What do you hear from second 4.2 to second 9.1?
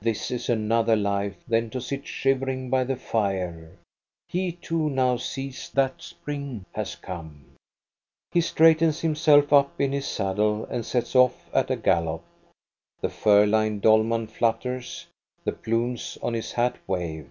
he too now sees that spring has come. He straightens